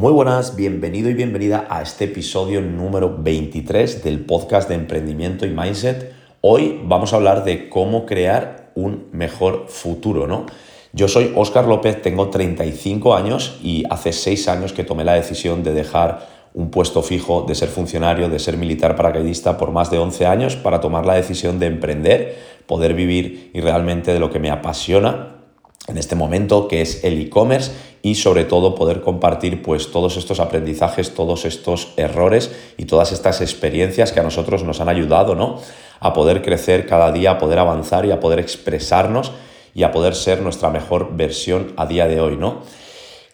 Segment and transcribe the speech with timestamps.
[0.00, 5.50] Muy buenas, bienvenido y bienvenida a este episodio número 23 del podcast de emprendimiento y
[5.50, 6.14] mindset.
[6.40, 10.46] Hoy vamos a hablar de cómo crear un mejor futuro, ¿no?
[10.94, 15.62] Yo soy Óscar López, tengo 35 años y hace 6 años que tomé la decisión
[15.62, 19.98] de dejar un puesto fijo, de ser funcionario, de ser militar paracaidista por más de
[19.98, 24.38] 11 años para tomar la decisión de emprender, poder vivir y realmente de lo que
[24.38, 25.39] me apasiona
[25.90, 27.72] en este momento, que es el e-commerce
[28.02, 33.40] y sobre todo poder compartir pues todos estos aprendizajes, todos estos errores y todas estas
[33.40, 35.60] experiencias que a nosotros nos han ayudado, ¿no?
[36.00, 39.32] A poder crecer cada día, a poder avanzar y a poder expresarnos
[39.74, 42.62] y a poder ser nuestra mejor versión a día de hoy, ¿no?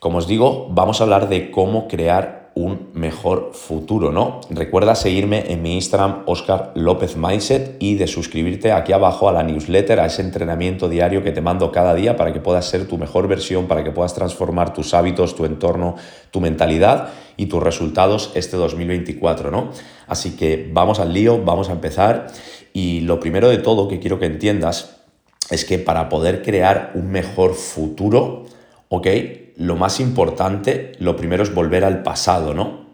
[0.01, 4.41] Como os digo, vamos a hablar de cómo crear un mejor futuro, ¿no?
[4.49, 9.43] Recuerda seguirme en mi Instagram, Oscar López Mindset, y de suscribirte aquí abajo a la
[9.43, 12.97] newsletter, a ese entrenamiento diario que te mando cada día para que puedas ser tu
[12.97, 15.97] mejor versión, para que puedas transformar tus hábitos, tu entorno,
[16.31, 19.69] tu mentalidad y tus resultados este 2024, ¿no?
[20.07, 22.29] Así que vamos al lío, vamos a empezar.
[22.73, 24.97] Y lo primero de todo que quiero que entiendas
[25.51, 28.47] es que para poder crear un mejor futuro,
[28.89, 29.07] ¿ok?
[29.57, 32.87] Lo más importante, lo primero es volver al pasado, ¿no?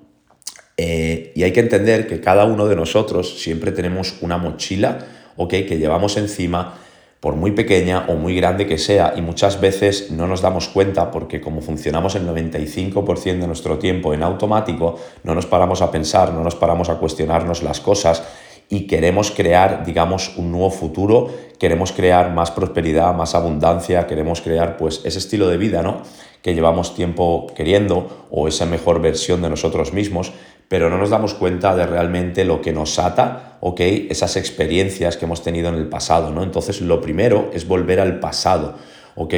[0.76, 4.98] Eh, y hay que entender que cada uno de nosotros siempre tenemos una mochila,
[5.36, 5.50] ¿ok?
[5.50, 6.74] Que llevamos encima,
[7.22, 11.12] por muy pequeña o muy grande que sea, y muchas veces no nos damos cuenta
[11.12, 16.32] porque como funcionamos el 95% de nuestro tiempo en automático, no nos paramos a pensar,
[16.32, 18.24] no nos paramos a cuestionarnos las cosas
[18.68, 24.76] y queremos crear, digamos, un nuevo futuro, queremos crear más prosperidad, más abundancia, queremos crear
[24.76, 26.02] pues ese estilo de vida, ¿no?
[26.42, 30.32] Que llevamos tiempo queriendo o esa mejor versión de nosotros mismos,
[30.68, 33.80] pero no nos damos cuenta de realmente lo que nos ata, ¿ok?
[34.08, 36.42] Esas experiencias que hemos tenido en el pasado, ¿no?
[36.42, 38.76] Entonces lo primero es volver al pasado,
[39.14, 39.34] ¿ok?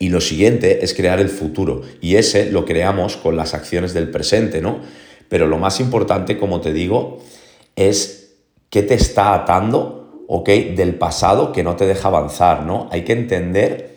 [0.00, 4.10] Y lo siguiente es crear el futuro y ese lo creamos con las acciones del
[4.10, 4.80] presente, ¿no?
[5.28, 7.20] Pero lo más importante, como te digo,
[7.76, 8.34] es
[8.68, 10.48] qué te está atando, ¿ok?
[10.76, 12.88] Del pasado que no te deja avanzar, ¿no?
[12.90, 13.91] Hay que entender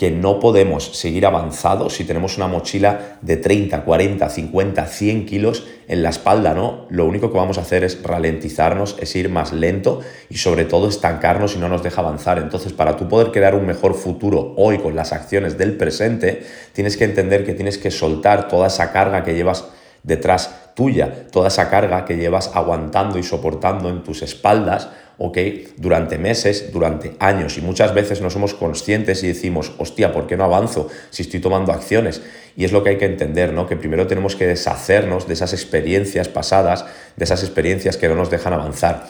[0.00, 5.66] que no podemos seguir avanzados si tenemos una mochila de 30, 40, 50, 100 kilos
[5.88, 6.86] en la espalda, ¿no?
[6.88, 10.00] Lo único que vamos a hacer es ralentizarnos, es ir más lento
[10.30, 12.38] y sobre todo estancarnos y no nos deja avanzar.
[12.38, 16.96] Entonces, para tú poder crear un mejor futuro hoy con las acciones del presente, tienes
[16.96, 19.66] que entender que tienes que soltar toda esa carga que llevas
[20.02, 24.88] detrás tuya, toda esa carga que llevas aguantando y soportando en tus espaldas,
[25.18, 25.38] ¿ok?
[25.76, 27.58] Durante meses, durante años.
[27.58, 31.40] Y muchas veces no somos conscientes y decimos, hostia, ¿por qué no avanzo si estoy
[31.40, 32.22] tomando acciones?
[32.56, 33.66] Y es lo que hay que entender, ¿no?
[33.66, 36.86] Que primero tenemos que deshacernos de esas experiencias pasadas,
[37.16, 39.06] de esas experiencias que no nos dejan avanzar.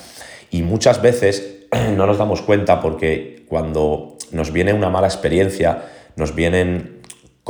[0.51, 1.67] Y muchas veces
[1.97, 5.85] no nos damos cuenta porque cuando nos viene una mala experiencia,
[6.17, 7.00] nos vienen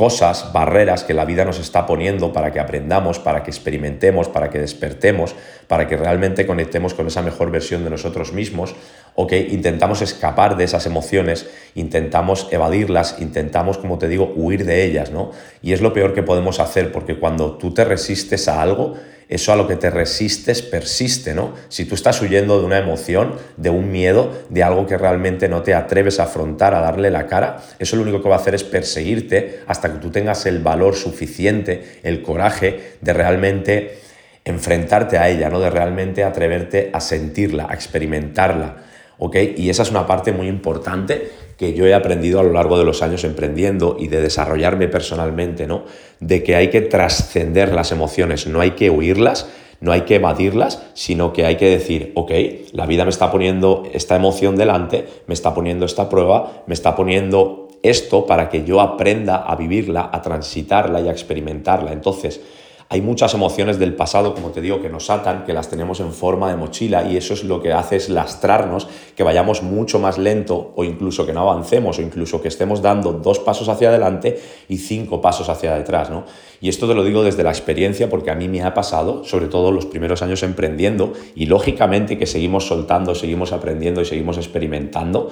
[0.01, 4.49] cosas, barreras que la vida nos está poniendo para que aprendamos, para que experimentemos, para
[4.49, 5.35] que despertemos,
[5.67, 8.73] para que realmente conectemos con esa mejor versión de nosotros mismos,
[9.13, 14.85] o que intentamos escapar de esas emociones, intentamos evadirlas, intentamos, como te digo, huir de
[14.85, 15.33] ellas, ¿no?
[15.61, 18.95] Y es lo peor que podemos hacer, porque cuando tú te resistes a algo,
[19.31, 21.53] eso a lo que te resistes persiste, ¿no?
[21.69, 25.63] Si tú estás huyendo de una emoción, de un miedo, de algo que realmente no
[25.63, 28.55] te atreves a afrontar, a darle la cara, eso lo único que va a hacer
[28.55, 33.99] es perseguirte hasta que tú tengas el valor suficiente, el coraje de realmente
[34.43, 35.61] enfrentarte a ella, ¿no?
[35.61, 38.83] De realmente atreverte a sentirla, a experimentarla.
[39.17, 39.37] ¿ok?
[39.55, 41.31] Y esa es una parte muy importante
[41.61, 45.67] que yo he aprendido a lo largo de los años emprendiendo y de desarrollarme personalmente,
[45.67, 45.83] ¿no?
[46.19, 49.47] De que hay que trascender las emociones, no hay que huirlas,
[49.79, 52.31] no hay que evadirlas, sino que hay que decir, ok,
[52.71, 56.95] la vida me está poniendo esta emoción delante, me está poniendo esta prueba, me está
[56.95, 61.93] poniendo esto para que yo aprenda a vivirla, a transitarla y a experimentarla.
[61.93, 62.41] Entonces,
[62.91, 66.11] hay muchas emociones del pasado, como te digo, que nos atan, que las tenemos en
[66.11, 70.17] forma de mochila y eso es lo que hace es lastrarnos, que vayamos mucho más
[70.17, 74.37] lento o incluso que no avancemos o incluso que estemos dando dos pasos hacia adelante
[74.67, 76.25] y cinco pasos hacia detrás, ¿no?
[76.59, 79.47] Y esto te lo digo desde la experiencia porque a mí me ha pasado, sobre
[79.47, 85.31] todo los primeros años emprendiendo y lógicamente que seguimos soltando, seguimos aprendiendo y seguimos experimentando.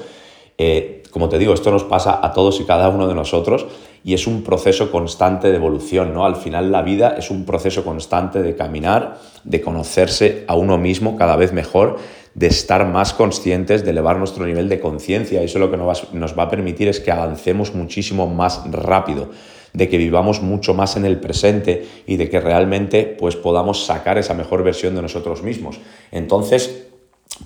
[0.59, 3.65] Eh, como te digo, esto nos pasa a todos y cada uno de nosotros
[4.03, 6.25] y es un proceso constante de evolución, ¿no?
[6.25, 11.17] Al final la vida es un proceso constante de caminar, de conocerse a uno mismo
[11.17, 11.97] cada vez mejor,
[12.35, 15.41] de estar más conscientes, de elevar nuestro nivel de conciencia.
[15.41, 19.29] Eso lo que nos va a permitir es que avancemos muchísimo más rápido,
[19.73, 24.17] de que vivamos mucho más en el presente y de que realmente pues podamos sacar
[24.17, 25.79] esa mejor versión de nosotros mismos.
[26.11, 26.85] Entonces,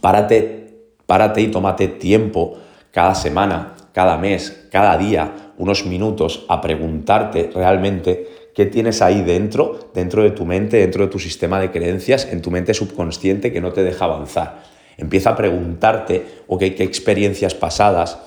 [0.01, 0.73] párate,
[1.05, 2.57] párate y tómate tiempo
[2.93, 9.89] cada semana, cada mes, cada día unos minutos a preguntarte realmente qué tienes ahí dentro,
[9.95, 13.61] dentro de tu mente, dentro de tu sistema de creencias, en tu mente subconsciente que
[13.61, 14.63] no te deja avanzar.
[14.95, 18.19] Empieza a preguntarte, ok, qué experiencias pasadas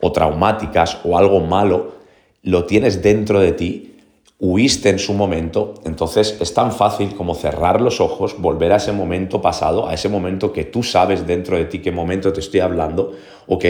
[0.00, 1.92] o traumáticas o algo malo
[2.42, 3.94] lo tienes dentro de ti
[4.40, 8.92] huiste en su momento, entonces es tan fácil como cerrar los ojos, volver a ese
[8.92, 12.60] momento pasado, a ese momento que tú sabes dentro de ti qué momento te estoy
[12.60, 13.12] hablando,
[13.46, 13.64] ¿ok?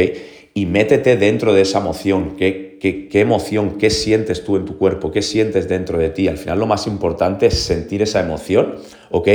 [0.54, 4.78] Y métete dentro de esa emoción, qué, qué, qué emoción, qué sientes tú en tu
[4.78, 6.28] cuerpo, qué sientes dentro de ti.
[6.28, 8.76] Al final lo más importante es sentir esa emoción,
[9.10, 9.28] ¿ok?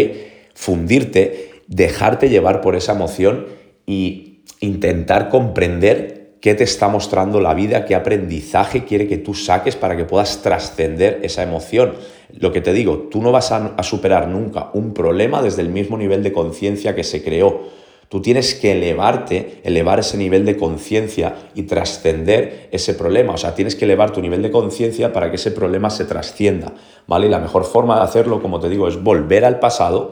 [0.56, 3.48] Fundirte, dejarte llevar por esa emoción
[3.86, 9.76] y intentar comprender qué te está mostrando la vida, qué aprendizaje quiere que tú saques
[9.76, 11.94] para que puedas trascender esa emoción.
[12.34, 15.98] Lo que te digo, tú no vas a, superar nunca un problema desde el mismo
[15.98, 17.79] nivel de conciencia que se creó.
[18.10, 23.34] Tú tienes que elevarte, elevar ese nivel de conciencia y trascender ese problema.
[23.34, 26.74] O sea, tienes que elevar tu nivel de conciencia para que ese problema se trascienda,
[27.08, 27.28] ¿vale?
[27.28, 30.10] Y la mejor forma de hacerlo, como te digo, es volver al pasado,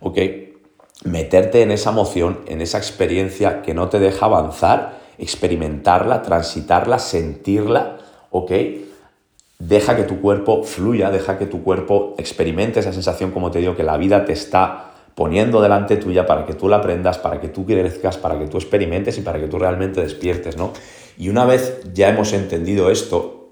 [0.00, 0.18] ¿ok?
[1.04, 7.98] Meterte en esa emoción, en esa experiencia que no te deja avanzar experimentarla, transitarla, sentirla,
[8.30, 8.52] ¿ok?
[9.58, 13.76] Deja que tu cuerpo fluya, deja que tu cuerpo experimente esa sensación, como te digo,
[13.76, 17.48] que la vida te está poniendo delante tuya para que tú la aprendas, para que
[17.48, 20.72] tú crezcas, para que tú experimentes y para que tú realmente despiertes, ¿no?
[21.18, 23.50] Y una vez ya hemos entendido esto,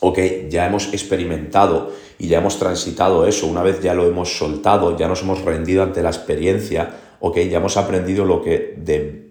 [0.00, 4.96] ok, ya hemos experimentado y ya hemos transitado eso, una vez ya lo hemos soltado,
[4.96, 6.90] ya nos hemos rendido ante la experiencia,
[7.20, 9.26] ok, ya hemos aprendido lo que de,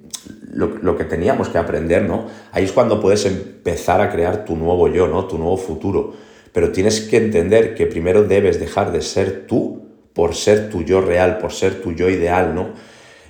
[0.56, 2.28] lo, que teníamos que aprender, ¿no?
[2.52, 5.26] Ahí es cuando puedes empezar a crear tu nuevo yo, ¿no?
[5.26, 6.14] Tu nuevo futuro.
[6.54, 9.85] Pero tienes que entender que primero debes dejar de ser tú
[10.16, 12.70] por ser tu yo real, por ser tu yo ideal, ¿no?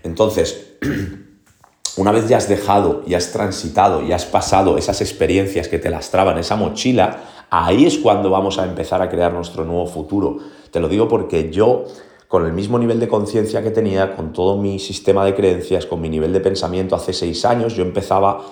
[0.03, 0.75] Entonces,
[1.97, 5.89] una vez ya has dejado y has transitado y has pasado esas experiencias que te
[5.89, 10.37] lastraban, esa mochila, ahí es cuando vamos a empezar a crear nuestro nuevo futuro.
[10.69, 11.85] Te lo digo porque yo
[12.27, 16.01] con el mismo nivel de conciencia que tenía, con todo mi sistema de creencias, con
[16.01, 18.45] mi nivel de pensamiento hace seis años, yo empezaba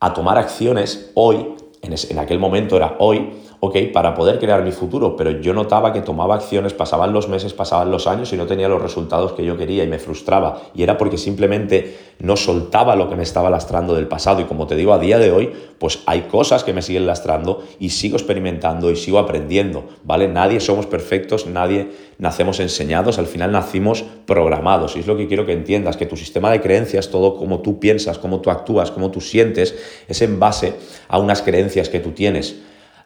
[0.00, 3.30] a tomar acciones hoy, en, en aquel momento era hoy,
[3.66, 7.54] ok, para poder crear mi futuro, pero yo notaba que tomaba acciones, pasaban los meses,
[7.54, 10.60] pasaban los años y no tenía los resultados que yo quería y me frustraba.
[10.74, 14.42] Y era porque simplemente no soltaba lo que me estaba lastrando del pasado.
[14.42, 17.62] Y como te digo, a día de hoy, pues hay cosas que me siguen lastrando
[17.78, 20.28] y sigo experimentando y sigo aprendiendo, ¿vale?
[20.28, 24.94] Nadie somos perfectos, nadie nacemos enseñados, al final nacimos programados.
[24.96, 27.80] Y es lo que quiero que entiendas, que tu sistema de creencias, todo como tú
[27.80, 29.74] piensas, cómo tú actúas, cómo tú sientes,
[30.06, 30.74] es en base
[31.08, 32.56] a unas creencias que tú tienes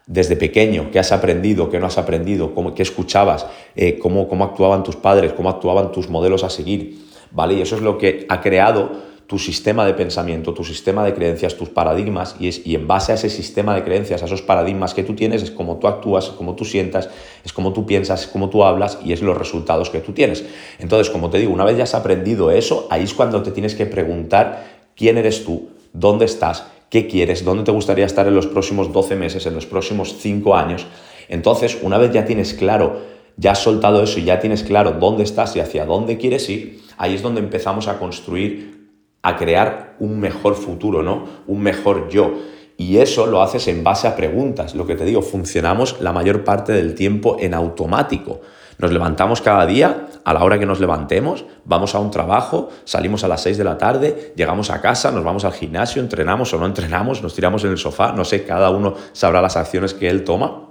[0.08, 3.46] desde pequeño, qué has aprendido, qué no has aprendido, cómo, qué escuchabas,
[3.76, 6.98] eh, cómo, cómo actuaban tus padres, cómo actuaban tus modelos a seguir,
[7.30, 7.54] ¿vale?
[7.54, 11.54] Y eso es lo que ha creado tu sistema de pensamiento, tu sistema de creencias,
[11.54, 14.94] tus paradigmas, y, es, y en base a ese sistema de creencias, a esos paradigmas
[14.94, 17.10] que tú tienes, es como tú actúas, es como tú sientas,
[17.44, 20.46] es como tú piensas, es como tú hablas y es los resultados que tú tienes.
[20.78, 23.74] Entonces, como te digo, una vez ya has aprendido eso, ahí es cuando te tienes
[23.74, 24.64] que preguntar
[24.96, 29.16] quién eres tú, dónde estás, qué quieres, dónde te gustaría estar en los próximos 12
[29.16, 30.86] meses, en los próximos 5 años.
[31.28, 33.00] Entonces, una vez ya tienes claro,
[33.36, 36.80] ya has soltado eso y ya tienes claro dónde estás y hacia dónde quieres ir,
[36.96, 38.88] ahí es donde empezamos a construir,
[39.22, 41.24] a crear un mejor futuro, ¿no?
[41.46, 42.32] Un mejor yo.
[42.76, 44.74] Y eso lo haces en base a preguntas.
[44.74, 48.40] Lo que te digo, funcionamos la mayor parte del tiempo en automático.
[48.78, 53.24] Nos levantamos cada día, a la hora que nos levantemos, vamos a un trabajo, salimos
[53.24, 56.58] a las 6 de la tarde, llegamos a casa, nos vamos al gimnasio, entrenamos o
[56.58, 60.08] no entrenamos, nos tiramos en el sofá, no sé, cada uno sabrá las acciones que
[60.08, 60.68] él toma.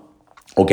[0.55, 0.71] ¿Ok?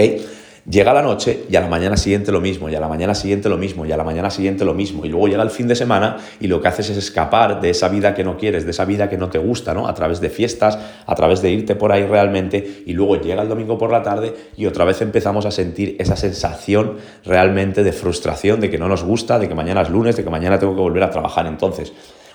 [0.68, 3.50] Llega la noche y a la mañana siguiente lo mismo, y a la mañana siguiente
[3.50, 5.04] lo mismo, y a la mañana siguiente lo mismo.
[5.04, 7.90] Y luego llega el fin de semana y lo que haces es escapar de esa
[7.90, 9.87] vida que no quieres, de esa vida que no te gusta, ¿no?
[9.87, 13.49] A través de fiestas, a través de irte por ahí realmente, y luego llega el
[13.49, 18.61] domingo por la tarde y otra vez empezamos a sentir esa sensación realmente de frustración,
[18.61, 20.80] de que no nos gusta, de que mañana es lunes, de que mañana tengo que
[20.80, 21.47] volver a trabajar.
[21.47, 21.92] Entonces,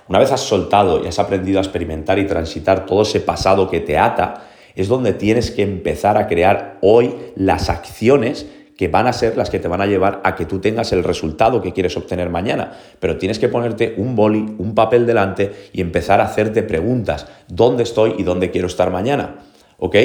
[0.07, 3.79] una vez has soltado y has aprendido a experimentar y transitar todo ese pasado que
[3.79, 4.48] te ata,
[4.79, 8.45] es donde tienes que empezar a crear hoy las acciones
[8.77, 11.03] que van a ser las que te van a llevar a que tú tengas el
[11.03, 12.77] resultado que quieres obtener mañana.
[13.01, 17.27] Pero tienes que ponerte un boli, un papel delante y empezar a hacerte preguntas.
[17.49, 19.39] ¿Dónde estoy y dónde quiero estar mañana?
[19.79, 19.97] ¿Ok?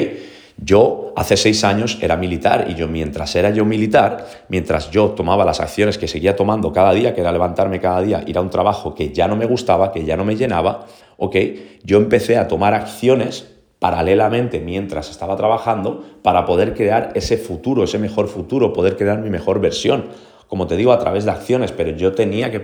[0.57, 5.45] Yo hace seis años era militar y yo mientras era yo militar, mientras yo tomaba
[5.45, 8.49] las acciones que seguía tomando cada día, que era levantarme cada día, ir a un
[8.49, 11.37] trabajo que ya no me gustaba, que ya no me llenaba, ¿ok?
[11.85, 17.99] Yo empecé a tomar acciones paralelamente mientras estaba trabajando para poder crear ese futuro, ese
[17.99, 20.05] mejor futuro, poder crear mi mejor versión.
[20.47, 22.59] Como te digo, a través de acciones, pero yo tenía que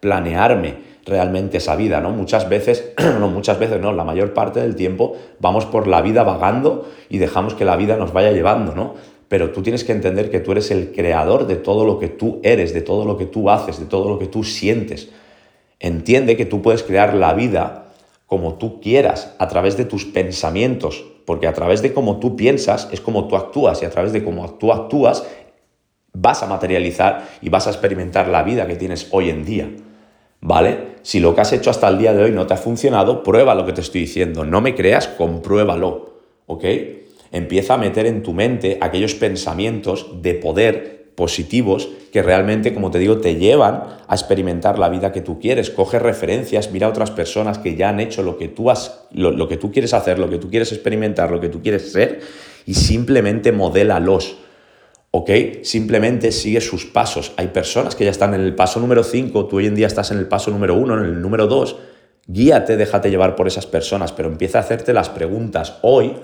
[0.00, 2.10] planearme realmente esa vida, ¿no?
[2.10, 6.22] Muchas veces, no muchas veces, no, la mayor parte del tiempo vamos por la vida
[6.22, 8.94] vagando y dejamos que la vida nos vaya llevando, ¿no?
[9.32, 12.38] pero tú tienes que entender que tú eres el creador de todo lo que tú
[12.42, 15.08] eres, de todo lo que tú haces, de todo lo que tú sientes.
[15.80, 17.81] Entiende que tú puedes crear la vida
[18.32, 22.88] como tú quieras, a través de tus pensamientos, porque a través de cómo tú piensas
[22.90, 25.24] es como tú actúas y a través de cómo tú actúas
[26.14, 29.68] vas a materializar y vas a experimentar la vida que tienes hoy en día.
[30.40, 30.94] ¿Vale?
[31.02, 33.54] Si lo que has hecho hasta el día de hoy no te ha funcionado, prueba
[33.54, 34.46] lo que te estoy diciendo.
[34.46, 36.14] No me creas, compruébalo.
[36.46, 36.64] ¿Ok?
[37.32, 42.98] empieza a meter en tu mente aquellos pensamientos de poder positivos que realmente, como te
[42.98, 45.70] digo, te llevan a experimentar la vida que tú quieres.
[45.70, 49.48] Coge referencias, mira a otras personas que ya han hecho lo que tú has, lo,
[49.48, 52.20] que tú quieres hacer, lo que tú quieres experimentar, lo que tú quieres ser,
[52.66, 54.36] y simplemente modélalos.
[55.14, 55.30] ¿Ok?
[55.62, 57.32] Simplemente sigue sus pasos.
[57.36, 60.10] Hay personas que ya están en el paso número 5, tú hoy en día estás
[60.10, 61.76] en el paso número 1, en el número 2.
[62.26, 66.14] Guíate, déjate llevar por esas personas, pero empieza a hacerte las preguntas hoy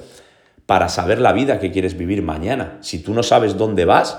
[0.64, 2.76] para saber la vida que quieres vivir mañana.
[2.82, 4.18] Si tú no sabes dónde vas,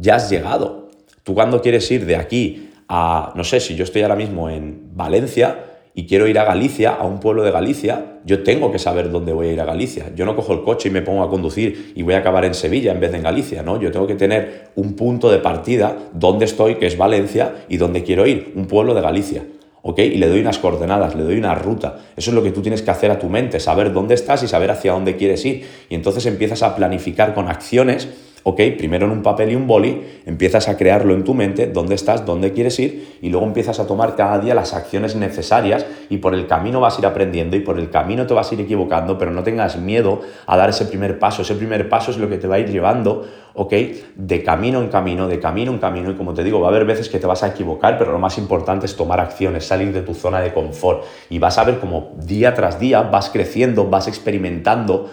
[0.00, 0.88] ya has llegado.
[1.22, 4.90] Tú cuando quieres ir de aquí a, no sé, si yo estoy ahora mismo en
[4.94, 9.10] Valencia y quiero ir a Galicia, a un pueblo de Galicia, yo tengo que saber
[9.10, 10.12] dónde voy a ir a Galicia.
[10.14, 12.54] Yo no cojo el coche y me pongo a conducir y voy a acabar en
[12.54, 13.80] Sevilla en vez de en Galicia, ¿no?
[13.80, 18.02] Yo tengo que tener un punto de partida, dónde estoy, que es Valencia, y dónde
[18.02, 19.44] quiero ir, un pueblo de Galicia.
[19.82, 19.98] ¿ok?
[20.00, 21.98] Y le doy unas coordenadas, le doy una ruta.
[22.16, 24.48] Eso es lo que tú tienes que hacer a tu mente, saber dónde estás y
[24.48, 25.66] saber hacia dónde quieres ir.
[25.88, 28.08] Y entonces empiezas a planificar con acciones
[28.42, 28.60] ¿ok?
[28.78, 32.24] Primero en un papel y un boli, empiezas a crearlo en tu mente, dónde estás,
[32.24, 36.34] dónde quieres ir, y luego empiezas a tomar cada día las acciones necesarias y por
[36.34, 39.18] el camino vas a ir aprendiendo y por el camino te vas a ir equivocando,
[39.18, 41.42] pero no tengas miedo a dar ese primer paso.
[41.42, 43.72] Ese primer paso es lo que te va a ir llevando, ¿ok?
[44.16, 46.84] De camino en camino, de camino en camino, y como te digo, va a haber
[46.84, 50.02] veces que te vas a equivocar, pero lo más importante es tomar acciones, salir de
[50.02, 54.08] tu zona de confort, y vas a ver cómo día tras día vas creciendo, vas
[54.08, 55.10] experimentando,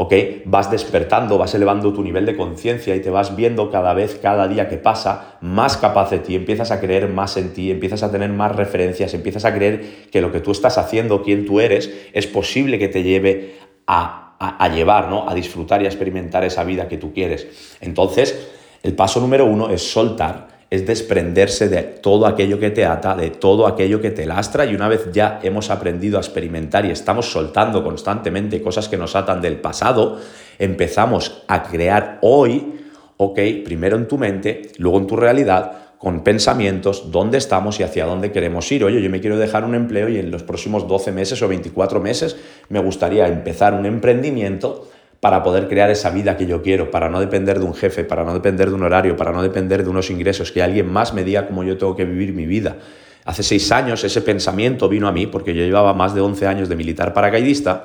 [0.00, 0.14] ¿ok?
[0.44, 4.46] Vas despertando, vas elevando tu nivel de conciencia y te vas viendo cada vez, cada
[4.46, 8.12] día que pasa, más capaz de ti, empiezas a creer más en ti, empiezas a
[8.12, 11.92] tener más referencias, empiezas a creer que lo que tú estás haciendo, quien tú eres,
[12.12, 13.56] es posible que te lleve
[13.88, 15.28] a, a llevar, ¿no?
[15.28, 17.76] A disfrutar y a experimentar esa vida que tú quieres.
[17.80, 18.50] Entonces,
[18.84, 23.30] el paso número uno es soltar es desprenderse de todo aquello que te ata, de
[23.30, 27.30] todo aquello que te lastra y una vez ya hemos aprendido a experimentar y estamos
[27.30, 30.18] soltando constantemente cosas que nos atan del pasado,
[30.58, 32.74] empezamos a crear hoy,
[33.16, 38.06] ok, primero en tu mente, luego en tu realidad, con pensamientos, dónde estamos y hacia
[38.06, 38.84] dónde queremos ir.
[38.84, 41.98] Oye, yo me quiero dejar un empleo y en los próximos 12 meses o 24
[41.98, 42.36] meses
[42.68, 44.88] me gustaría empezar un emprendimiento
[45.20, 48.24] para poder crear esa vida que yo quiero, para no depender de un jefe, para
[48.24, 51.24] no depender de un horario, para no depender de unos ingresos, que alguien más me
[51.24, 52.76] diga cómo yo tengo que vivir mi vida.
[53.24, 56.68] Hace seis años ese pensamiento vino a mí porque yo llevaba más de 11 años
[56.68, 57.84] de militar paracaidista.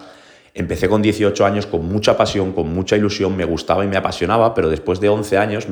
[0.54, 4.54] Empecé con 18 años con mucha pasión, con mucha ilusión, me gustaba y me apasionaba,
[4.54, 5.68] pero después de 11 años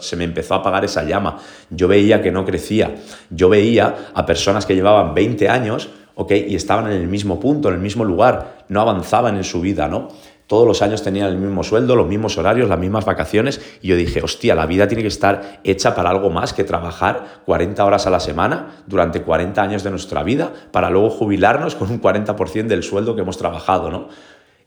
[0.00, 1.38] se me empezó a apagar esa llama.
[1.70, 2.96] Yo veía que no crecía.
[3.30, 6.32] Yo veía a personas que llevaban 20 años ¿ok?
[6.32, 9.86] y estaban en el mismo punto, en el mismo lugar, no avanzaban en su vida,
[9.86, 10.08] ¿no?
[10.48, 13.96] Todos los años tenían el mismo sueldo, los mismos horarios, las mismas vacaciones, y yo
[13.96, 18.06] dije, hostia, la vida tiene que estar hecha para algo más que trabajar 40 horas
[18.06, 22.66] a la semana durante 40 años de nuestra vida para luego jubilarnos con un 40%
[22.66, 24.08] del sueldo que hemos trabajado, ¿no?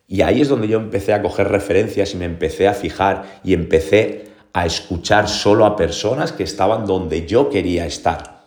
[0.07, 3.53] Y ahí es donde yo empecé a coger referencias y me empecé a fijar y
[3.55, 8.41] empecé a escuchar solo a personas que estaban donde yo quería estar.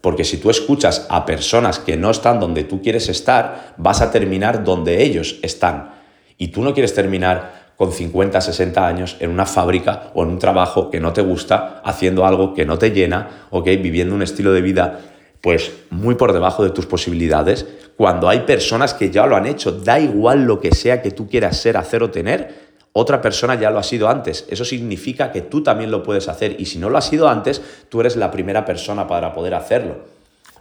[0.00, 4.10] Porque si tú escuchas a personas que no están donde tú quieres estar, vas a
[4.10, 5.99] terminar donde ellos están.
[6.40, 10.38] Y tú no quieres terminar con 50, 60 años en una fábrica o en un
[10.38, 13.66] trabajo que no te gusta, haciendo algo que no te llena, ¿ok?
[13.66, 15.00] Viviendo un estilo de vida
[15.42, 17.66] pues muy por debajo de tus posibilidades,
[17.96, 21.28] cuando hay personas que ya lo han hecho, da igual lo que sea que tú
[21.28, 24.46] quieras ser, hacer o tener, otra persona ya lo ha sido antes.
[24.48, 27.60] Eso significa que tú también lo puedes hacer y si no lo has sido antes,
[27.90, 29.96] tú eres la primera persona para poder hacerlo.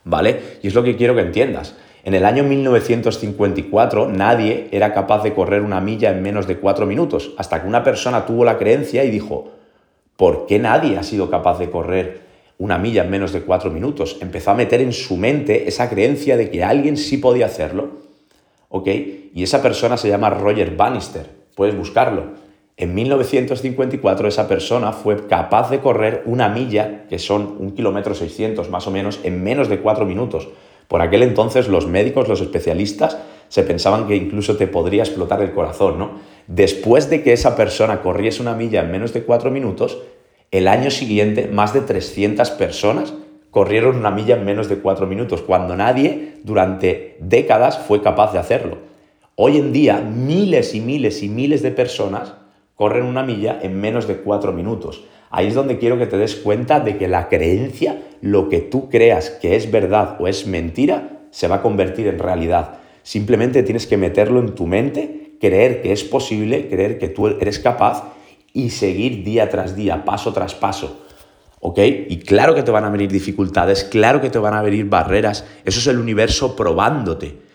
[0.03, 0.59] ¿Vale?
[0.61, 1.73] Y es lo que quiero que entiendas.
[2.03, 6.85] En el año 1954 nadie era capaz de correr una milla en menos de cuatro
[6.85, 9.51] minutos, hasta que una persona tuvo la creencia y dijo,
[10.15, 12.21] ¿por qué nadie ha sido capaz de correr
[12.57, 14.17] una milla en menos de cuatro minutos?
[14.21, 17.89] Empezó a meter en su mente esa creencia de que alguien sí podía hacerlo.
[18.69, 18.87] ¿Ok?
[19.33, 21.25] Y esa persona se llama Roger Bannister,
[21.55, 22.49] puedes buscarlo.
[22.77, 28.69] En 1954 esa persona fue capaz de correr una milla, que son un kilómetro 600
[28.69, 30.47] más o menos, en menos de cuatro minutos.
[30.89, 35.53] Por aquel entonces los médicos, los especialistas, se pensaban que incluso te podría explotar el
[35.53, 36.13] corazón, ¿no?
[36.47, 39.99] Después de que esa persona corriese una milla en menos de cuatro minutos,
[40.49, 43.13] el año siguiente más de 300 personas
[43.51, 48.39] corrieron una milla en menos de cuatro minutos, cuando nadie durante décadas fue capaz de
[48.39, 48.79] hacerlo.
[49.35, 52.33] Hoy en día, miles y miles y miles de personas
[52.73, 55.03] corren una milla en menos de cuatro minutos.
[55.29, 58.89] Ahí es donde quiero que te des cuenta de que la creencia, lo que tú
[58.89, 62.79] creas que es verdad o es mentira, se va a convertir en realidad.
[63.03, 67.59] Simplemente tienes que meterlo en tu mente, creer que es posible, creer que tú eres
[67.59, 68.13] capaz
[68.53, 71.05] y seguir día tras día, paso tras paso.
[71.61, 71.79] ¿Ok?
[71.79, 75.45] Y claro que te van a venir dificultades, claro que te van a venir barreras.
[75.65, 77.48] Eso es el universo probándote.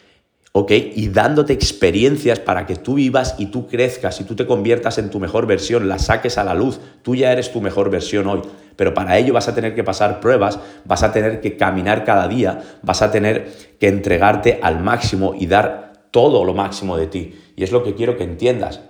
[0.56, 0.70] ¿Ok?
[0.70, 5.10] Y dándote experiencias para que tú vivas y tú crezcas y tú te conviertas en
[5.10, 6.78] tu mejor versión, la saques a la luz.
[7.02, 8.40] Tú ya eres tu mejor versión hoy,
[8.76, 12.28] pero para ello vas a tener que pasar pruebas, vas a tener que caminar cada
[12.28, 17.34] día, vas a tener que entregarte al máximo y dar todo lo máximo de ti.
[17.56, 18.80] Y es lo que quiero que entiendas.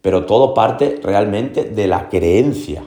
[0.00, 2.84] Pero todo parte realmente de la creencia.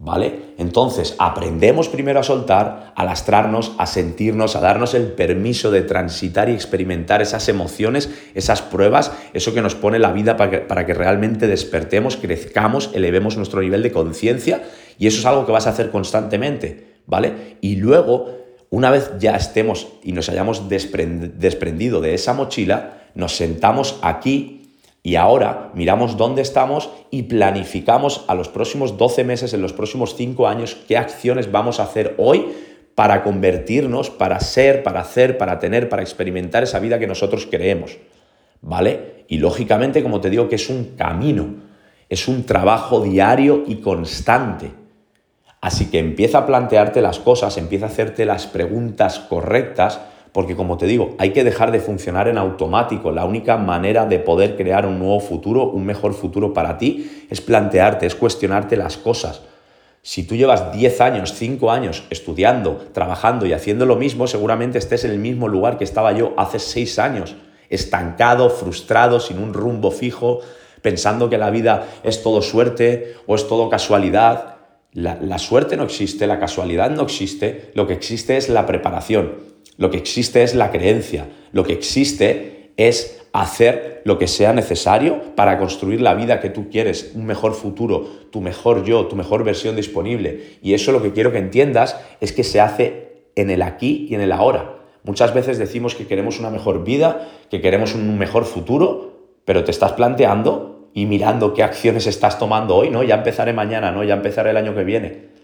[0.00, 0.54] ¿Vale?
[0.58, 6.48] Entonces, aprendemos primero a soltar, a lastrarnos, a sentirnos, a darnos el permiso de transitar
[6.48, 10.86] y experimentar esas emociones, esas pruebas, eso que nos pone la vida para que, para
[10.86, 14.62] que realmente despertemos, crezcamos, elevemos nuestro nivel de conciencia
[15.00, 17.56] y eso es algo que vas a hacer constantemente, ¿vale?
[17.60, 18.30] Y luego,
[18.70, 24.57] una vez ya estemos y nos hayamos desprendido de esa mochila, nos sentamos aquí
[25.02, 30.14] y ahora miramos dónde estamos y planificamos a los próximos 12 meses, en los próximos
[30.16, 32.46] 5 años, qué acciones vamos a hacer hoy
[32.94, 37.96] para convertirnos, para ser, para hacer, para tener, para experimentar esa vida que nosotros creemos.
[38.60, 39.24] ¿Vale?
[39.28, 41.54] Y lógicamente, como te digo, que es un camino,
[42.08, 44.72] es un trabajo diario y constante.
[45.60, 50.00] Así que empieza a plantearte las cosas, empieza a hacerte las preguntas correctas
[50.38, 53.10] porque como te digo, hay que dejar de funcionar en automático.
[53.10, 57.40] La única manera de poder crear un nuevo futuro, un mejor futuro para ti, es
[57.40, 59.42] plantearte, es cuestionarte las cosas.
[60.00, 65.04] Si tú llevas 10 años, 5 años estudiando, trabajando y haciendo lo mismo, seguramente estés
[65.04, 67.34] en el mismo lugar que estaba yo hace 6 años,
[67.68, 70.38] estancado, frustrado, sin un rumbo fijo,
[70.82, 74.54] pensando que la vida es todo suerte o es todo casualidad.
[74.92, 79.48] La, la suerte no existe, la casualidad no existe, lo que existe es la preparación.
[79.78, 81.28] Lo que existe es la creencia.
[81.52, 86.68] Lo que existe es hacer lo que sea necesario para construir la vida que tú
[86.68, 90.58] quieres, un mejor futuro, tu mejor yo, tu mejor versión disponible.
[90.62, 94.14] Y eso lo que quiero que entiendas es que se hace en el aquí y
[94.14, 94.78] en el ahora.
[95.04, 99.70] Muchas veces decimos que queremos una mejor vida, que queremos un mejor futuro, pero te
[99.70, 103.04] estás planteando y mirando qué acciones estás tomando hoy, ¿no?
[103.04, 104.02] Ya empezaré mañana, ¿no?
[104.02, 105.37] Ya empezaré el año que viene.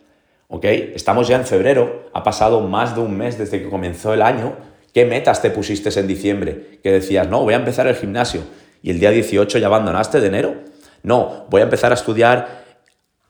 [0.48, 0.64] ¿Ok?
[0.94, 4.56] Estamos ya en febrero, ha pasado más de un mes desde que comenzó el año.
[4.92, 6.78] ¿Qué metas te pusiste en diciembre?
[6.82, 8.42] Que decías, no, voy a empezar el gimnasio.
[8.82, 10.54] Y el día 18 ya abandonaste de enero.
[11.02, 12.64] No, voy a empezar a estudiar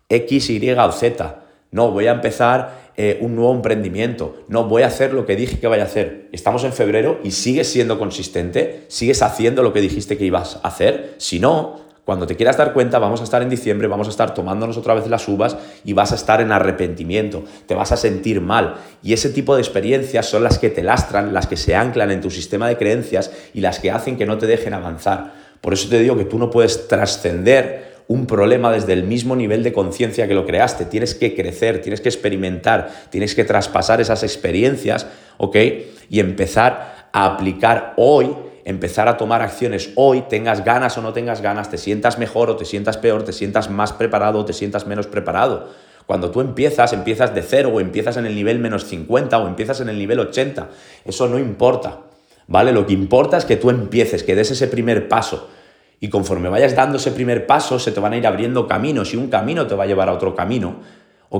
[0.08, 1.40] X, Y o Z.
[1.70, 4.36] No, voy a empezar eh, un nuevo emprendimiento.
[4.48, 6.28] No, voy a hacer lo que dije que vaya a hacer.
[6.32, 10.68] Estamos en febrero y sigues siendo consistente, sigues haciendo lo que dijiste que ibas a
[10.68, 11.14] hacer.
[11.18, 14.34] Si no, cuando te quieras dar cuenta, vamos a estar en diciembre, vamos a estar
[14.34, 18.42] tomándonos otra vez las uvas y vas a estar en arrepentimiento, te vas a sentir
[18.42, 18.74] mal.
[19.02, 22.20] Y ese tipo de experiencias son las que te lastran, las que se anclan en
[22.20, 25.32] tu sistema de creencias y las que hacen que no te dejen avanzar.
[25.62, 29.62] Por eso te digo que tú no puedes trascender un problema desde el mismo nivel
[29.62, 30.84] de conciencia que lo creaste.
[30.84, 35.06] Tienes que crecer, tienes que experimentar, tienes que traspasar esas experiencias,
[35.38, 35.56] ¿ok?
[36.10, 38.28] Y empezar a aplicar hoy
[38.64, 42.56] empezar a tomar acciones hoy, tengas ganas o no tengas ganas, te sientas mejor o
[42.56, 45.68] te sientas peor, te sientas más preparado o te sientas menos preparado.
[46.06, 49.80] Cuando tú empiezas, empiezas de cero o empiezas en el nivel menos 50 o empiezas
[49.80, 50.68] en el nivel 80.
[51.04, 52.00] Eso no importa,
[52.46, 52.72] ¿vale?
[52.72, 55.48] Lo que importa es que tú empieces, que des ese primer paso.
[56.00, 59.16] Y conforme vayas dando ese primer paso, se te van a ir abriendo caminos y
[59.16, 60.80] un camino te va a llevar a otro camino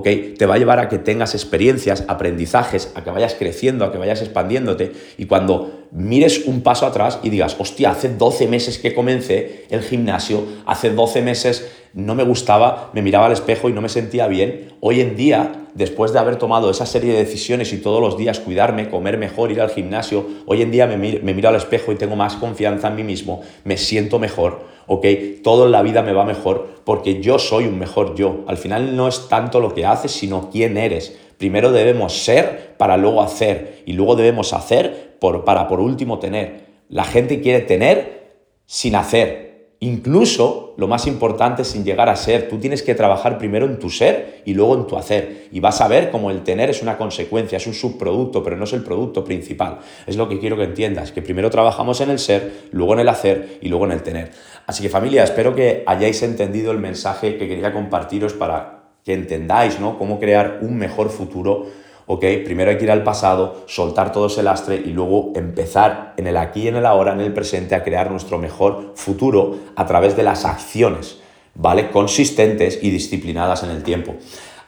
[0.02, 3.98] Te va a llevar a que tengas experiencias, aprendizajes, a que vayas creciendo, a que
[3.98, 8.92] vayas expandiéndote y cuando mires un paso atrás y digas, hostia, hace 12 meses que
[8.92, 13.80] comencé el gimnasio, hace 12 meses no me gustaba, me miraba al espejo y no
[13.80, 17.76] me sentía bien, hoy en día, después de haber tomado esa serie de decisiones y
[17.76, 20.98] todos los días cuidarme, comer mejor, ir al gimnasio, hoy en día me
[21.34, 25.06] miro al espejo y tengo más confianza en mí mismo, me siento mejor, ¿ok?
[25.42, 28.44] Todo en la vida me va mejor porque yo soy un mejor yo.
[28.46, 31.18] Al final no es tanto lo que haces, sino quién eres.
[31.38, 36.64] Primero debemos ser para luego hacer y luego debemos hacer por, para por último tener.
[36.88, 38.34] La gente quiere tener
[38.66, 39.44] sin hacer.
[39.80, 42.48] Incluso, lo más importante, sin llegar a ser.
[42.48, 45.48] Tú tienes que trabajar primero en tu ser y luego en tu hacer.
[45.52, 48.64] Y vas a ver cómo el tener es una consecuencia, es un subproducto, pero no
[48.64, 49.80] es el producto principal.
[50.06, 53.08] Es lo que quiero que entiendas, que primero trabajamos en el ser, luego en el
[53.10, 54.30] hacer y luego en el tener.
[54.66, 59.78] Así que familia, espero que hayáis entendido el mensaje que quería compartiros para que entendáis
[59.80, 59.98] ¿no?
[59.98, 61.66] cómo crear un mejor futuro
[62.06, 62.24] ¿ok?
[62.44, 66.36] Primero hay que ir al pasado, soltar todo ese lastre y luego empezar en el
[66.36, 70.22] aquí, en el ahora, en el presente a crear nuestro mejor futuro a través de
[70.22, 71.20] las acciones.
[71.54, 71.90] ¿vale?
[71.90, 74.16] Consistentes y disciplinadas en el tiempo.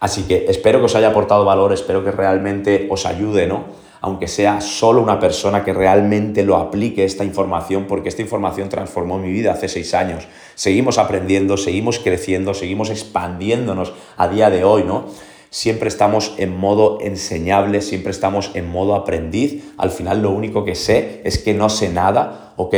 [0.00, 3.85] Así que espero que os haya aportado valor, espero que realmente os ayude, ¿no?
[4.00, 9.18] Aunque sea solo una persona que realmente lo aplique esta información, porque esta información transformó
[9.18, 10.26] mi vida hace seis años.
[10.54, 15.06] Seguimos aprendiendo, seguimos creciendo, seguimos expandiéndonos a día de hoy, ¿no?
[15.50, 19.72] Siempre estamos en modo enseñable, siempre estamos en modo aprendiz.
[19.78, 22.74] Al final lo único que sé es que no sé nada, ¿ok?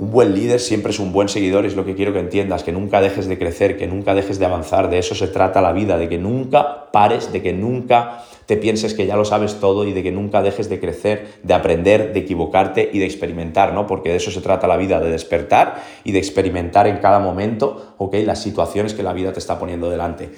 [0.00, 2.72] Un buen líder siempre es un buen seguidor, es lo que quiero que entiendas, que
[2.72, 5.98] nunca dejes de crecer, que nunca dejes de avanzar, de eso se trata la vida,
[5.98, 9.92] de que nunca pares, de que nunca te pienses que ya lo sabes todo y
[9.92, 13.86] de que nunca dejes de crecer, de aprender, de equivocarte y de experimentar, ¿no?
[13.86, 17.94] Porque de eso se trata la vida, de despertar y de experimentar en cada momento,
[17.98, 18.16] ¿ok?
[18.24, 20.30] Las situaciones que la vida te está poniendo delante.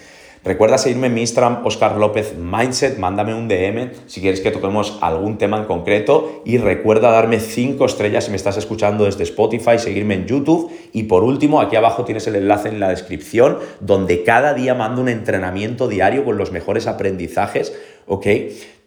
[0.44, 4.98] Recuerda seguirme en mi Instagram, Oscar López Mindset, mándame un DM si quieres que toquemos
[5.01, 9.79] algún tema en concreto y recuerda darme 5 estrellas si me estás escuchando desde Spotify,
[9.79, 14.25] seguirme en YouTube y por último, aquí abajo tienes el enlace en la descripción donde
[14.25, 17.72] cada día mando un entrenamiento diario con los mejores aprendizajes,
[18.06, 18.26] ¿ok?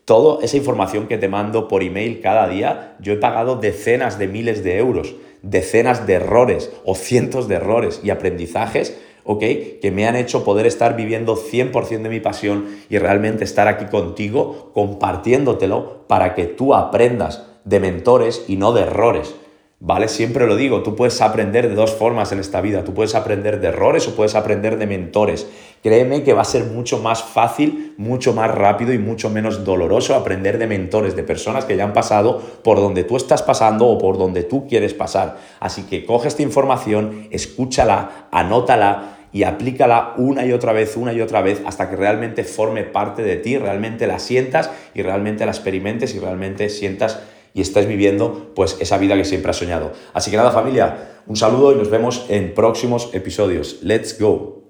[0.06, 4.28] Toda esa información que te mando por email cada día, yo he pagado decenas de
[4.28, 9.40] miles de euros, decenas de errores o cientos de errores y aprendizajes ¿ok?
[9.82, 13.86] Que me han hecho poder estar viviendo 100% de mi pasión y realmente estar aquí
[13.86, 19.36] contigo compartiéndotelo para que tú aprendas de mentores y no de errores.
[19.82, 20.08] ¿Vale?
[20.08, 22.86] Siempre lo digo, tú puedes aprender de dos formas en esta vida.
[22.86, 25.48] Tú puedes aprender de errores o puedes aprender de mentores.
[25.84, 30.16] Créeme que va a ser mucho más fácil, mucho más rápido y mucho menos doloroso
[30.16, 33.98] aprender de mentores, de personas que ya han pasado por donde tú estás pasando o
[33.98, 35.38] por donde tú quieres pasar.
[35.60, 41.20] Así que coge esta información, escúchala, anótala y aplícala una y otra vez, una y
[41.20, 45.52] otra vez, hasta que realmente forme parte de ti, realmente la sientas y realmente la
[45.52, 47.20] experimentes y realmente sientas
[47.56, 49.94] y estés viviendo pues esa vida que siempre has soñado.
[50.14, 53.80] Así que nada familia, un saludo y nos vemos en próximos episodios.
[53.82, 54.65] Let's go.